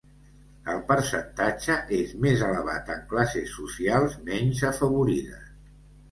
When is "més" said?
2.23-2.41